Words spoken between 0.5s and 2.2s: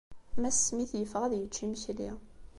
Smith yeffeɣ ad yečč imekli.